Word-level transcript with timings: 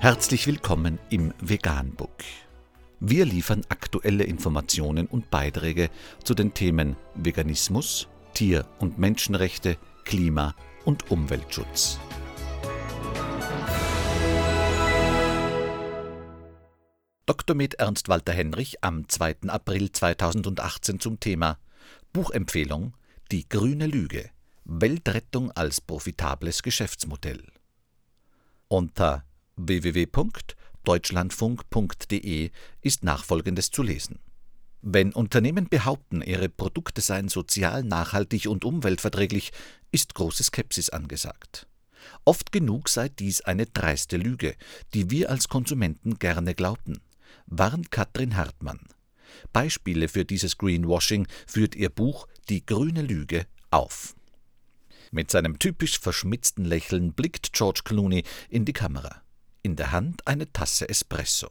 Herzlich 0.00 0.46
willkommen 0.46 1.00
im 1.10 1.34
Veganbook. 1.40 2.22
Wir 3.00 3.24
liefern 3.24 3.62
aktuelle 3.68 4.22
Informationen 4.22 5.08
und 5.08 5.28
Beiträge 5.28 5.90
zu 6.22 6.34
den 6.34 6.54
Themen 6.54 6.94
Veganismus, 7.16 8.06
Tier- 8.32 8.64
und 8.78 9.00
Menschenrechte, 9.00 9.76
Klima- 10.04 10.54
und 10.84 11.10
Umweltschutz. 11.10 11.98
Dr. 17.26 17.56
Med 17.56 17.74
Ernst 17.74 18.08
Walter 18.08 18.32
Henrich 18.32 18.84
am 18.84 19.08
2. 19.08 19.48
April 19.48 19.90
2018 19.90 21.00
zum 21.00 21.18
Thema 21.18 21.58
Buchempfehlung 22.12 22.94
Die 23.32 23.48
grüne 23.48 23.88
Lüge 23.88 24.30
Weltrettung 24.64 25.50
als 25.50 25.80
profitables 25.80 26.62
Geschäftsmodell. 26.62 27.42
Unter 28.68 29.24
www.deutschlandfunk.de 29.58 32.50
ist 32.80 33.04
nachfolgendes 33.04 33.70
zu 33.70 33.82
lesen. 33.82 34.18
Wenn 34.80 35.12
Unternehmen 35.12 35.68
behaupten, 35.68 36.22
ihre 36.22 36.48
Produkte 36.48 37.00
seien 37.00 37.28
sozial, 37.28 37.82
nachhaltig 37.82 38.46
und 38.46 38.64
umweltverträglich, 38.64 39.50
ist 39.90 40.14
große 40.14 40.44
Skepsis 40.44 40.90
angesagt. 40.90 41.66
Oft 42.24 42.52
genug 42.52 42.88
sei 42.88 43.08
dies 43.08 43.40
eine 43.40 43.66
dreiste 43.66 44.16
Lüge, 44.16 44.54
die 44.94 45.10
wir 45.10 45.30
als 45.30 45.48
Konsumenten 45.48 46.20
gerne 46.20 46.54
glaubten, 46.54 47.00
warnt 47.46 47.90
Katrin 47.90 48.36
Hartmann. 48.36 48.78
Beispiele 49.52 50.08
für 50.08 50.24
dieses 50.24 50.58
Greenwashing 50.58 51.26
führt 51.46 51.74
ihr 51.74 51.90
Buch 51.90 52.28
Die 52.48 52.64
grüne 52.64 53.02
Lüge 53.02 53.46
auf. 53.70 54.14
Mit 55.10 55.30
seinem 55.30 55.58
typisch 55.58 55.98
verschmitzten 55.98 56.64
Lächeln 56.64 57.14
blickt 57.14 57.52
George 57.52 57.80
Clooney 57.84 58.22
in 58.48 58.64
die 58.64 58.72
Kamera 58.72 59.22
in 59.68 59.76
der 59.76 59.92
Hand 59.92 60.26
eine 60.26 60.50
Tasse 60.50 60.88
Espresso. 60.88 61.48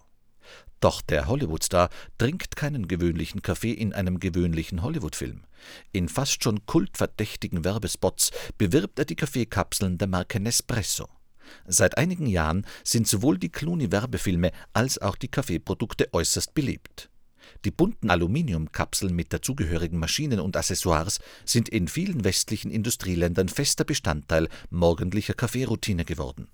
Doch 0.80 1.02
der 1.04 1.28
Hollywoodstar 1.28 1.90
trinkt 2.18 2.56
keinen 2.56 2.88
gewöhnlichen 2.88 3.44
Kaffee 3.44 3.74
in 3.74 3.94
einem 3.94 4.20
gewöhnlichen 4.20 4.82
Hollywoodfilm. 4.82 5.44
In 5.92 6.10
fast 6.10 6.44
schon 6.44 6.66
kultverdächtigen 6.66 7.64
Werbespots 7.64 8.32
bewirbt 8.58 8.98
er 8.98 9.06
die 9.06 9.16
Kaffeekapseln 9.16 10.00
der 10.00 10.08
Marke 10.08 10.40
Nespresso. 10.40 11.08
Seit 11.68 12.00
einigen 12.00 12.26
Jahren 12.26 12.66
sind 12.84 13.08
sowohl 13.08 13.38
die 13.38 13.52
Clooney-Werbefilme 13.52 14.52
als 14.74 14.98
auch 15.00 15.16
die 15.16 15.30
Kaffeeprodukte 15.30 16.12
äußerst 16.12 16.56
beliebt. 16.56 17.12
Die 17.66 17.72
bunten 17.72 18.10
Aluminiumkapseln 18.10 19.16
mit 19.16 19.32
dazugehörigen 19.32 20.00
Maschinen 20.00 20.40
und 20.40 20.58
Accessoires 20.58 21.20
sind 21.46 21.70
in 21.70 21.88
vielen 21.88 22.24
westlichen 22.24 22.72
Industrieländern 22.72 23.48
fester 23.48 23.84
Bestandteil 23.84 24.50
morgendlicher 24.72 25.36
Kaffeeroutine 25.36 26.04
geworden. 26.04 26.48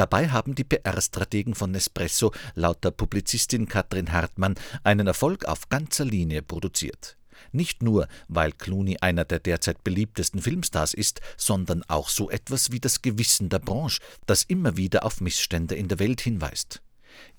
Dabei 0.00 0.30
haben 0.30 0.54
die 0.54 0.64
PR-Strategen 0.64 1.54
von 1.54 1.72
Nespresso 1.72 2.32
laut 2.54 2.82
der 2.84 2.90
Publizistin 2.90 3.68
Katrin 3.68 4.12
Hartmann 4.12 4.54
einen 4.82 5.06
Erfolg 5.06 5.44
auf 5.44 5.68
ganzer 5.68 6.06
Linie 6.06 6.40
produziert. 6.40 7.18
Nicht 7.52 7.82
nur, 7.82 8.08
weil 8.26 8.52
Clooney 8.52 8.96
einer 9.02 9.26
der 9.26 9.40
derzeit 9.40 9.84
beliebtesten 9.84 10.40
Filmstars 10.40 10.94
ist, 10.94 11.20
sondern 11.36 11.82
auch 11.86 12.08
so 12.08 12.30
etwas 12.30 12.72
wie 12.72 12.80
das 12.80 13.02
Gewissen 13.02 13.50
der 13.50 13.58
Branche, 13.58 14.00
das 14.24 14.44
immer 14.44 14.78
wieder 14.78 15.04
auf 15.04 15.20
Missstände 15.20 15.74
in 15.74 15.88
der 15.88 15.98
Welt 15.98 16.22
hinweist. 16.22 16.80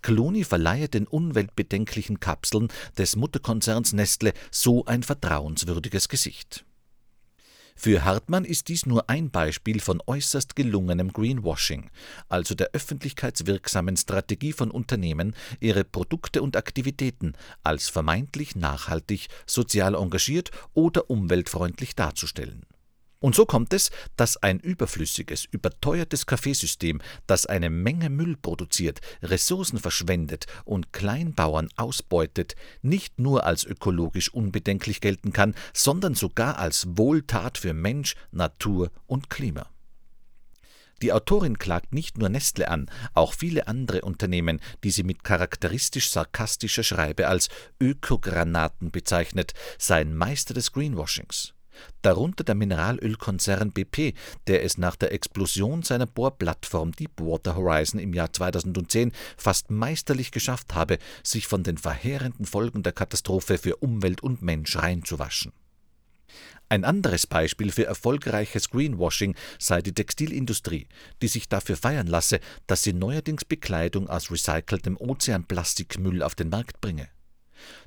Clooney 0.03 0.43
verleihe 0.43 0.87
den 0.87 1.07
umweltbedenklichen 1.07 2.19
Kapseln 2.19 2.67
des 2.95 3.15
Mutterkonzerns 3.15 3.93
Nestle 3.93 4.33
so 4.51 4.85
ein 4.85 5.01
vertrauenswürdiges 5.01 6.09
Gesicht. 6.09 6.63
Für 7.75 8.05
Hartmann 8.05 8.45
ist 8.45 8.67
dies 8.67 8.85
nur 8.85 9.09
ein 9.09 9.31
Beispiel 9.31 9.79
von 9.79 10.01
äußerst 10.05 10.55
gelungenem 10.55 11.11
Greenwashing, 11.13 11.89
also 12.29 12.55
der 12.55 12.71
öffentlichkeitswirksamen 12.73 13.97
Strategie 13.97 14.53
von 14.53 14.71
Unternehmen, 14.71 15.35
ihre 15.59 15.83
Produkte 15.83 16.41
und 16.41 16.55
Aktivitäten 16.55 17.33
als 17.63 17.89
vermeintlich 17.89 18.55
nachhaltig, 18.55 19.27
sozial 19.45 19.95
engagiert 19.95 20.51
oder 20.73 21.09
umweltfreundlich 21.09 21.95
darzustellen 21.95 22.65
und 23.21 23.35
so 23.35 23.45
kommt 23.45 23.71
es, 23.71 23.91
dass 24.17 24.37
ein 24.37 24.59
überflüssiges, 24.59 25.45
überteuertes 25.45 26.25
Kaffeesystem, 26.25 27.01
das 27.27 27.45
eine 27.45 27.69
Menge 27.69 28.09
Müll 28.09 28.35
produziert, 28.35 28.99
Ressourcen 29.21 29.77
verschwendet 29.77 30.47
und 30.65 30.91
Kleinbauern 30.91 31.69
ausbeutet, 31.75 32.55
nicht 32.81 33.19
nur 33.19 33.45
als 33.45 33.63
ökologisch 33.63 34.33
unbedenklich 34.33 35.01
gelten 35.01 35.33
kann, 35.33 35.53
sondern 35.71 36.15
sogar 36.15 36.57
als 36.57 36.87
Wohltat 36.97 37.59
für 37.59 37.75
Mensch, 37.75 38.15
Natur 38.31 38.89
und 39.05 39.29
Klima. 39.29 39.69
Die 41.03 41.13
Autorin 41.13 41.59
klagt 41.59 41.93
nicht 41.93 42.17
nur 42.17 42.29
Nestle 42.29 42.69
an, 42.69 42.89
auch 43.13 43.33
viele 43.33 43.67
andere 43.67 44.01
Unternehmen, 44.01 44.59
die 44.83 44.91
sie 44.91 45.03
mit 45.03 45.23
charakteristisch 45.23 46.09
sarkastischer 46.09 46.83
Schreibe 46.83 47.27
als 47.27 47.49
Ökogranaten 47.79 48.89
bezeichnet, 48.89 49.53
seien 49.77 50.15
Meister 50.15 50.55
des 50.55 50.71
Greenwashings 50.71 51.53
darunter 52.01 52.43
der 52.43 52.55
Mineralölkonzern 52.55 53.71
BP, 53.71 54.13
der 54.47 54.63
es 54.63 54.77
nach 54.77 54.95
der 54.95 55.13
Explosion 55.13 55.83
seiner 55.83 56.05
Bohrplattform 56.05 56.91
Deepwater 56.91 57.55
Horizon 57.55 57.99
im 57.99 58.13
Jahr 58.13 58.31
2010 58.31 59.11
fast 59.37 59.71
meisterlich 59.71 60.31
geschafft 60.31 60.73
habe, 60.75 60.97
sich 61.23 61.47
von 61.47 61.63
den 61.63 61.77
verheerenden 61.77 62.45
Folgen 62.45 62.83
der 62.83 62.93
Katastrophe 62.93 63.57
für 63.57 63.77
Umwelt 63.77 64.21
und 64.21 64.41
Mensch 64.41 64.75
reinzuwaschen. 64.75 65.53
Ein 66.71 66.85
anderes 66.85 67.27
Beispiel 67.27 67.69
für 67.69 67.85
erfolgreiches 67.85 68.69
Greenwashing 68.69 69.35
sei 69.59 69.81
die 69.81 69.93
Textilindustrie, 69.93 70.87
die 71.21 71.27
sich 71.27 71.49
dafür 71.49 71.75
feiern 71.75 72.07
lasse, 72.07 72.39
dass 72.65 72.83
sie 72.83 72.93
neuerdings 72.93 73.43
Bekleidung 73.43 74.07
aus 74.07 74.31
recyceltem 74.31 74.95
Ozeanplastikmüll 74.95 76.23
auf 76.23 76.33
den 76.33 76.47
Markt 76.47 76.79
bringe. 76.79 77.09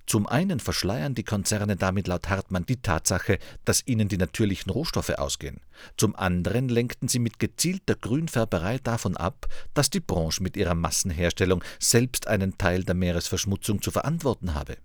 Zum 0.07 0.27
einen 0.27 0.61
verschleiern 0.61 1.15
die 1.15 1.25
Konzerne 1.25 1.77
damit 1.77 2.09
laut 2.09 2.29
Hartmann 2.29 2.67
die 2.67 2.83
Tatsache, 2.83 3.39
dass 3.65 3.87
ihnen 3.87 4.09
die 4.09 4.19
natürlichen 4.19 4.71
Rohstoffe 4.71 5.11
ausgehen. 5.11 5.61
Zum 5.97 6.15
anderen 6.15 6.69
lenkten 6.69 7.09
sie 7.09 7.19
mit 7.19 7.39
gezielter 7.39 7.95
Grünfärberei 7.95 8.79
davon 8.79 9.17
ab, 9.17 9.47
dass 9.73 9.91
die 9.91 10.01
Branche 10.01 10.43
mit 10.43 10.57
ihrer 10.57 10.75
Massenherstellung 10.75 11.65
selbst 11.79 12.27
einen 12.29 12.59
Teil 12.59 12.85
der 12.85 12.95
Meeresverschmutzung 12.95 13.81
zu 13.81 13.91
verantworten 13.91 14.55
habe. 14.55 14.77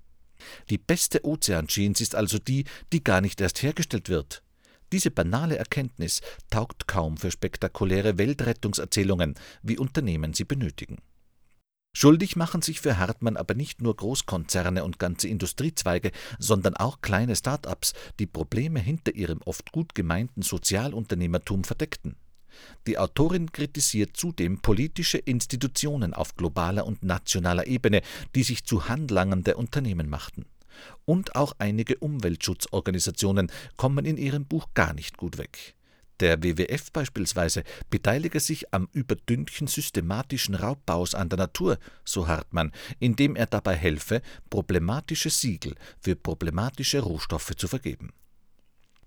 Die 0.70 0.78
beste 0.78 1.26
Ozeanjeans 1.26 2.00
ist 2.00 2.16
also 2.16 2.40
die, 2.40 2.64
die 2.94 3.04
gar 3.04 3.22
nicht 3.22 3.42
erst 3.42 3.62
hergestellt 3.62 4.10
wird. 4.10 4.42
Diese 4.92 5.12
banale 5.12 5.58
Erkenntnis 5.58 6.22
taugt 6.50 6.88
kaum 6.88 7.18
für 7.18 7.30
spektakuläre 7.30 8.18
Weltrettungserzählungen, 8.18 9.36
wie 9.62 9.78
Unternehmen 9.78 10.34
sie 10.34 10.46
benötigen. 10.46 10.98
Schuldig 11.92 12.36
machen 12.36 12.62
sich 12.62 12.82
für 12.82 12.98
Hartmann 12.98 13.36
aber 13.36 13.56
nicht 13.56 13.82
nur 13.82 13.96
Großkonzerne 13.96 14.84
und 14.84 15.00
ganze 15.00 15.28
Industriezweige, 15.28 16.12
sondern 16.38 16.76
auch 16.76 17.02
kleine 17.02 17.36
Start-ups, 17.36 17.94
die 18.20 18.28
Probleme 18.28 18.80
hinter 18.80 19.16
ihrem 19.16 19.42
oft 19.44 19.72
gut 19.72 19.96
gemeinten 19.96 20.44
Sozialunternehmertum 20.44 21.64
verdeckten. 21.64 22.16
Die 22.88 22.98
Autorin 22.98 23.52
kritisiert 23.52 24.16
zudem 24.16 24.62
politische 24.62 25.18
Institutionen 25.18 26.14
auf 26.14 26.36
globaler 26.36 26.86
und 26.86 27.04
nationaler 27.04 27.68
Ebene, 27.68 28.02
die 28.36 28.44
sich 28.44 28.66
zu 28.66 28.88
Handlangern 28.88 29.44
der 29.44 29.58
Unternehmen 29.58 30.10
machten. 30.10 30.46
Und 31.06 31.36
auch 31.36 31.54
einige 31.58 31.98
Umweltschutzorganisationen 31.98 33.52
kommen 33.78 34.06
in 34.06 34.18
ihrem 34.18 34.46
Buch 34.46 34.68
gar 34.74 34.94
nicht 34.94 35.18
gut 35.18 35.38
weg. 35.38 35.76
Der 36.20 36.44
WWF 36.44 36.92
beispielsweise 36.92 37.64
beteilige 37.90 38.40
sich 38.40 38.74
am 38.74 38.90
Überdünken 38.92 39.68
systematischen 39.68 40.56
Raubbaus 40.56 41.16
an 41.16 41.30
der 41.30 41.38
Natur, 41.38 41.78
so 42.04 42.28
Hartmann, 42.28 42.74
indem 43.00 43.36
er 43.36 43.46
dabei 43.46 43.76
helfe, 43.76 44.22
problematische 44.50 45.30
Siegel 45.30 45.76
für 46.02 46.16
problematische 46.16 47.00
Rohstoffe 47.00 47.56
zu 47.56 47.68
vergeben. 47.68 48.12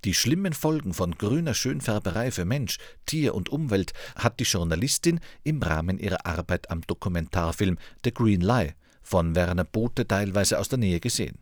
Die 0.04 0.14
schlimmen 0.14 0.52
Folgen 0.52 0.94
von 0.94 1.12
grüner 1.12 1.54
Schönfärberei 1.54 2.32
für 2.32 2.44
Mensch, 2.44 2.78
Tier 3.06 3.34
und 3.34 3.50
Umwelt 3.50 3.92
hat 4.16 4.40
die 4.40 4.44
Journalistin 4.44 5.20
im 5.44 5.62
Rahmen 5.62 5.98
ihrer 5.98 6.26
Arbeit 6.26 6.70
am 6.70 6.80
Dokumentarfilm 6.80 7.78
The 8.04 8.12
Green 8.12 8.40
Lie 8.40 8.74
von 9.02 9.36
Werner 9.36 9.64
Bothe 9.64 10.08
teilweise 10.08 10.58
aus 10.58 10.68
der 10.68 10.78
Nähe 10.78 10.98
gesehen. 10.98 11.38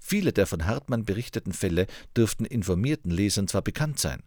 Viele 0.00 0.32
der 0.32 0.46
von 0.46 0.64
Hartmann 0.66 1.04
berichteten 1.04 1.52
Fälle 1.52 1.86
dürften 2.16 2.46
informierten 2.46 3.10
Lesern 3.10 3.48
zwar 3.48 3.62
bekannt 3.62 3.98
sein, 3.98 4.22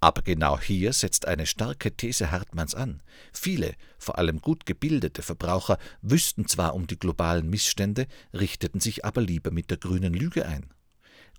aber 0.00 0.22
genau 0.22 0.58
hier 0.58 0.92
setzt 0.92 1.28
eine 1.28 1.46
starke 1.46 1.96
These 1.96 2.30
Hartmanns 2.30 2.74
an. 2.74 3.02
Viele, 3.32 3.74
vor 3.98 4.18
allem 4.18 4.40
gut 4.40 4.66
gebildete 4.66 5.22
Verbraucher 5.22 5.78
wüssten 6.00 6.48
zwar 6.48 6.74
um 6.74 6.86
die 6.86 6.98
globalen 6.98 7.48
Missstände, 7.48 8.06
richteten 8.34 8.80
sich 8.80 9.04
aber 9.04 9.20
lieber 9.20 9.50
mit 9.50 9.70
der 9.70 9.78
grünen 9.78 10.12
Lüge 10.12 10.44
ein. 10.46 10.72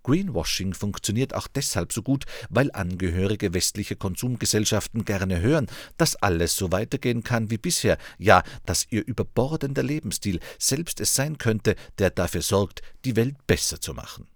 Greenwashing 0.03 0.73
funktioniert 0.73 1.33
auch 1.33 1.47
deshalb 1.47 1.93
so 1.93 2.03
gut, 2.03 2.25
weil 2.49 2.71
Angehörige 2.71 3.53
westlicher 3.53 3.95
Konsumgesellschaften 3.95 5.05
gerne 5.05 5.41
hören, 5.41 5.67
dass 5.97 6.15
alles 6.17 6.55
so 6.55 6.71
weitergehen 6.71 7.23
kann 7.23 7.49
wie 7.49 7.57
bisher, 7.57 7.97
ja, 8.17 8.43
dass 8.65 8.85
ihr 8.89 9.05
überbordender 9.05 9.83
Lebensstil 9.83 10.39
selbst 10.59 10.99
es 10.99 11.15
sein 11.15 11.37
könnte, 11.37 11.75
der 11.99 12.09
dafür 12.09 12.41
sorgt, 12.41 12.81
die 13.05 13.15
Welt 13.15 13.35
besser 13.47 13.79
zu 13.79 13.93
machen. 13.93 14.27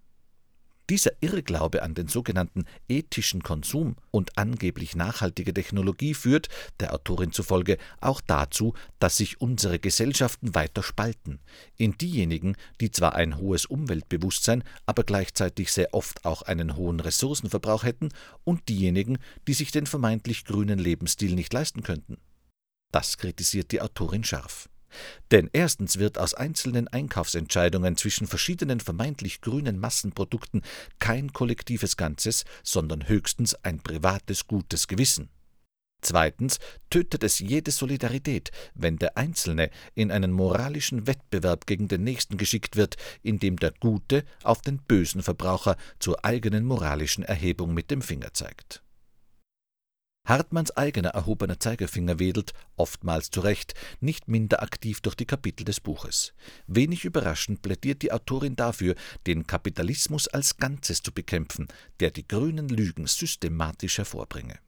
Dieser 0.89 1.11
Irrglaube 1.19 1.83
an 1.83 1.95
den 1.95 2.07
sogenannten 2.07 2.63
ethischen 2.87 3.43
Konsum 3.43 3.97
und 4.09 4.37
angeblich 4.37 4.95
nachhaltige 4.95 5.53
Technologie 5.53 6.13
führt, 6.13 6.47
der 6.79 6.93
Autorin 6.93 7.33
zufolge, 7.33 7.77
auch 7.99 8.21
dazu, 8.21 8.73
dass 8.99 9.17
sich 9.17 9.41
unsere 9.41 9.79
Gesellschaften 9.79 10.55
weiter 10.55 10.83
spalten. 10.83 11.39
In 11.75 11.97
diejenigen, 11.97 12.55
die 12.79 12.89
zwar 12.89 13.15
ein 13.15 13.37
hohes 13.37 13.65
Umweltbewusstsein, 13.65 14.63
aber 14.85 15.03
gleichzeitig 15.03 15.73
sehr 15.73 15.93
oft 15.93 16.23
auch 16.23 16.43
einen 16.43 16.77
hohen 16.77 17.01
Ressourcenverbrauch 17.01 17.83
hätten, 17.83 18.09
und 18.45 18.69
diejenigen, 18.69 19.17
die 19.45 19.53
sich 19.53 19.71
den 19.71 19.87
vermeintlich 19.87 20.45
grünen 20.45 20.79
Lebensstil 20.79 21.35
nicht 21.35 21.51
leisten 21.51 21.83
könnten. 21.83 22.17
Das 22.93 23.17
kritisiert 23.17 23.73
die 23.73 23.81
Autorin 23.81 24.23
scharf. 24.23 24.69
Denn 25.31 25.49
erstens 25.53 25.97
wird 25.99 26.17
aus 26.17 26.33
einzelnen 26.33 26.87
Einkaufsentscheidungen 26.87 27.97
zwischen 27.97 28.27
verschiedenen 28.27 28.79
vermeintlich 28.79 29.41
grünen 29.41 29.79
Massenprodukten 29.79 30.61
kein 30.99 31.33
kollektives 31.33 31.97
Ganzes, 31.97 32.45
sondern 32.63 33.07
höchstens 33.07 33.55
ein 33.63 33.79
privates 33.79 34.47
gutes 34.47 34.87
Gewissen. 34.87 35.29
Zweitens 36.01 36.59
tötet 36.89 37.23
es 37.23 37.39
jede 37.39 37.71
Solidarität, 37.71 38.51
wenn 38.75 38.97
der 38.97 39.17
Einzelne 39.17 39.71
in 39.95 40.11
einen 40.11 40.31
moralischen 40.31 41.07
Wettbewerb 41.07 41.65
gegen 41.65 41.87
den 41.87 42.03
Nächsten 42.03 42.37
geschickt 42.37 42.75
wird, 42.75 42.97
indem 43.23 43.57
der 43.57 43.71
Gute 43.71 44.23
auf 44.43 44.61
den 44.61 44.77
bösen 44.77 45.23
Verbraucher 45.23 45.75
zur 45.99 46.23
eigenen 46.23 46.65
moralischen 46.65 47.23
Erhebung 47.23 47.73
mit 47.73 47.89
dem 47.89 48.01
Finger 48.01 48.33
zeigt. 48.33 48.83
Hartmanns 50.27 50.75
eigener 50.75 51.11
erhobener 51.11 51.57
Zeigefinger 51.57 52.19
wedelt, 52.19 52.53
oftmals 52.75 53.31
zu 53.31 53.39
Recht, 53.39 53.75
nicht 54.01 54.27
minder 54.27 54.61
aktiv 54.61 54.99
durch 54.99 55.15
die 55.15 55.25
Kapitel 55.25 55.63
des 55.63 55.79
Buches. 55.79 56.33
Wenig 56.67 57.05
überraschend 57.05 57.61
plädiert 57.61 58.01
die 58.01 58.11
Autorin 58.11 58.57
dafür, 58.57 58.95
den 59.25 59.47
Kapitalismus 59.47 60.27
als 60.27 60.57
Ganzes 60.57 61.01
zu 61.01 61.13
bekämpfen, 61.13 61.69
der 62.01 62.11
die 62.11 62.27
grünen 62.27 62.67
Lügen 62.67 63.07
systematisch 63.07 63.99
hervorbringe. 63.99 64.59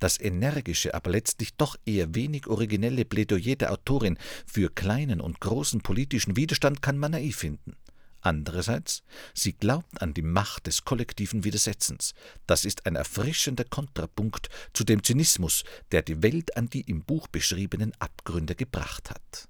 Das 0.00 0.20
energische, 0.20 0.94
aber 0.94 1.10
letztlich 1.10 1.54
doch 1.56 1.76
eher 1.86 2.14
wenig 2.14 2.46
originelle 2.46 3.06
Plädoyer 3.06 3.56
der 3.56 3.72
Autorin 3.72 4.18
für 4.46 4.68
kleinen 4.68 5.22
und 5.22 5.40
großen 5.40 5.80
politischen 5.80 6.36
Widerstand 6.36 6.82
kann 6.82 6.98
man 6.98 7.12
naiv 7.12 7.36
finden. 7.36 7.74
Andererseits, 8.20 9.02
sie 9.34 9.54
glaubt 9.54 10.02
an 10.02 10.14
die 10.14 10.22
Macht 10.22 10.66
des 10.66 10.84
kollektiven 10.84 11.44
Widersetzens. 11.44 12.14
Das 12.46 12.64
ist 12.64 12.86
ein 12.86 12.96
erfrischender 12.96 13.64
Kontrapunkt 13.64 14.48
zu 14.72 14.84
dem 14.84 15.02
Zynismus, 15.02 15.64
der 15.92 16.02
die 16.02 16.22
Welt 16.22 16.56
an 16.56 16.68
die 16.68 16.82
im 16.82 17.02
Buch 17.02 17.28
beschriebenen 17.28 17.92
Abgründe 17.98 18.54
gebracht 18.54 19.10
hat. 19.10 19.48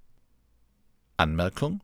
Anmerkung 1.16 1.82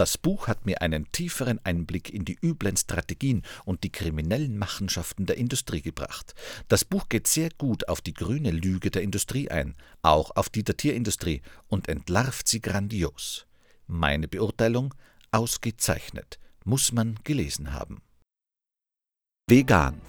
das 0.00 0.16
Buch 0.16 0.48
hat 0.48 0.64
mir 0.64 0.80
einen 0.80 1.12
tieferen 1.12 1.60
Einblick 1.62 2.08
in 2.08 2.24
die 2.24 2.38
üblen 2.42 2.74
Strategien 2.74 3.42
und 3.66 3.84
die 3.84 3.92
kriminellen 3.92 4.56
Machenschaften 4.56 5.26
der 5.26 5.36
Industrie 5.36 5.82
gebracht. 5.82 6.34
Das 6.68 6.86
Buch 6.86 7.10
geht 7.10 7.26
sehr 7.26 7.50
gut 7.58 7.86
auf 7.86 8.00
die 8.00 8.14
grüne 8.14 8.50
Lüge 8.50 8.90
der 8.90 9.02
Industrie 9.02 9.50
ein, 9.50 9.74
auch 10.00 10.30
auf 10.36 10.48
die 10.48 10.64
der 10.64 10.78
Tierindustrie, 10.78 11.42
und 11.68 11.86
entlarvt 11.86 12.48
sie 12.48 12.62
grandios. 12.62 13.46
Meine 13.86 14.26
Beurteilung 14.26 14.94
Ausgezeichnet, 15.32 16.38
muss 16.64 16.92
man 16.92 17.18
gelesen 17.24 17.72
haben. 17.72 18.02
Vegan, 19.48 20.00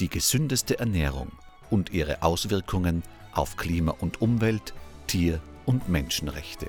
die 0.00 0.08
gesündeste 0.08 0.78
Ernährung 0.78 1.32
und 1.70 1.90
ihre 1.90 2.22
Auswirkungen 2.22 3.02
auf 3.32 3.56
Klima 3.56 3.92
und 3.92 4.20
Umwelt, 4.20 4.74
Tier- 5.06 5.40
und 5.66 5.88
Menschenrechte. 5.88 6.68